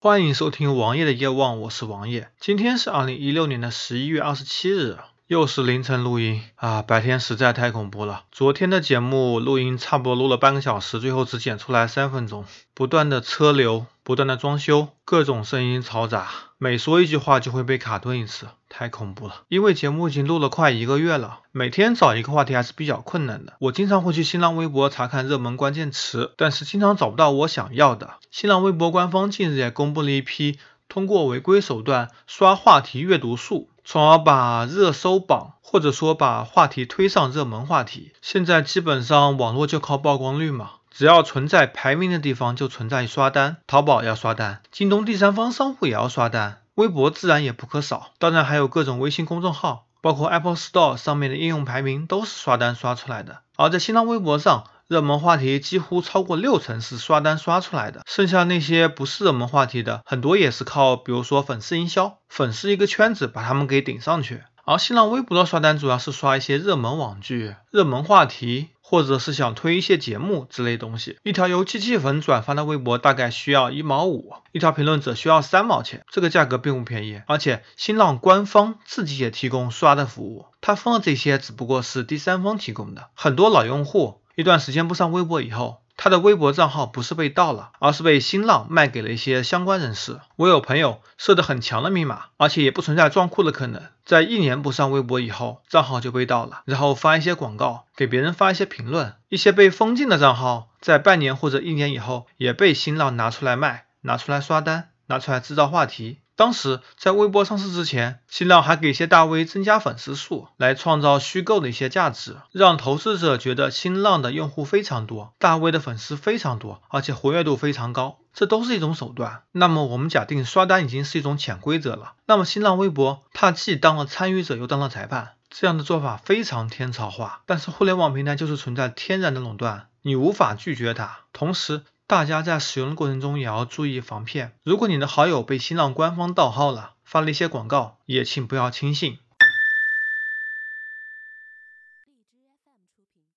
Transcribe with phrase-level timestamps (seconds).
[0.00, 2.30] 欢迎收听王爷的夜望，我是王爷。
[2.38, 6.82] 今天是二零一六年的十一月二十七日，又是凌晨录音啊！
[6.82, 8.22] 白天实在太恐怖了。
[8.30, 19.42] 昨天的节目录音差不多录了半个小时，最后只剪出来三分钟，不断的车流，不断的装修，各种声音嘈杂，每说一句话就会被卡顿一次，太恐怖了。
[19.48, 23.52] 因为节目已经录了快一个月了，每天找一个话题还是比较困难的。
[23.58, 28.14] 我经常会去新浪微博查看热门关键词，但是经常找不到我想要的。
[28.30, 38.12] 新浪微博官方近日也公布了一批通过违规手段刷话题阅读数，从而把热搜榜或者说把话题推上热门话题。
[38.22, 48.12] 现在基本上网络就靠曝光率嘛，只要存在排名的地方就存在刷单，淘宝要刷单，京东第三方商户也要刷单，微博自然也不可少。
[48.18, 53.42] 当然还有各种微信公众号，包括 Apple Store 上面的应用排名都是刷单刷出来的。
[53.56, 64.42] 而在新浪微博上，热门话题几乎超过六成是刷单刷出来的，剩下那些不是热门话题的，很多也是靠，比如说粉丝营销，粉丝一个圈子把他们给顶上去。
[64.70, 71.16] 而新浪微博的刷单主要是刷一些热门网剧、热门话题，或者是想推一些节目之类东西。
[71.22, 77.22] 一条由机器粉转发的微博大概需要一毛五，一条评论只需要三毛钱，这个价格并不便宜。
[77.26, 84.20] 而且新浪官方自己也提供刷的服务，他封的这些只不过是第三方提供的，很多老用户。
[84.34, 90.20] 一段时间不上微博以后，他的微博账号不是被盗了，而是被新浪卖给了一些相关人士。
[90.36, 106.20] 我有朋友设的很强的密码，而且也不存在撞库的可能，在一年不上微博以后，账号就被盗了，然后发一些广告，给别人发一些评论，一些被封禁的账号，在半年或者一年以后，也被新浪拿出来卖，拿出来刷单，拿出来制造话题。
[106.38, 119.42] 当时在微博上市之前，新浪还给一些大 V 增加粉丝数，来创造虚构的一些价值，让投资者觉得新浪的用户非常多，大 V 的粉丝非常多，而且活跃度非常高，这都是一种手段。
[119.50, 127.42] 那么我们假定刷单已经是一种潜规则了，那么新浪微博它既当了参与者又当了裁判，这样的做法非常天朝化。
[127.46, 131.82] 但是互联网平台就是存在天然的垄断，你无法拒绝它，同时。
[132.08, 134.52] 大家在使用的过程中也要注意防骗。
[134.62, 139.18] 如果你的好友被新浪官方盗号了，发了一些广告，也请不要轻信。